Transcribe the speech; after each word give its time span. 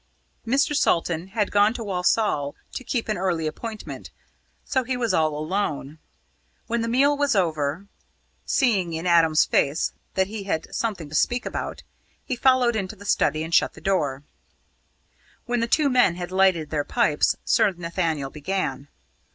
Mr. 0.47 0.75
Salton 0.75 1.27
had 1.27 1.51
gone 1.51 1.75
to 1.75 1.83
Walsall 1.83 2.55
to 2.73 2.83
keep 2.83 3.07
an 3.07 3.19
early 3.19 3.45
appointment; 3.45 4.09
so 4.65 4.83
he 4.83 4.97
was 4.97 5.13
all 5.13 5.37
alone. 5.37 5.99
When 6.65 6.81
the 6.81 6.87
meal 6.87 7.15
was 7.15 7.35
over 7.35 7.85
seeing 8.43 8.93
in 8.93 9.05
Adam's 9.05 9.45
face 9.45 9.93
that 10.15 10.25
he 10.25 10.45
had 10.45 10.73
something 10.73 11.07
to 11.09 11.13
speak 11.13 11.45
about 11.45 11.83
he 12.25 12.35
followed 12.35 12.75
into 12.75 12.95
the 12.95 13.05
study 13.05 13.43
and 13.43 13.53
shut 13.53 13.75
the 13.75 13.79
door. 13.79 14.23
When 15.45 15.59
the 15.59 15.67
two 15.67 15.87
men 15.87 16.15
had 16.15 16.31
lighted 16.31 16.71
their 16.71 16.83
pipes, 16.83 17.35
Sir 17.45 17.69
Nathaniel 17.69 18.31
began. 18.31 18.87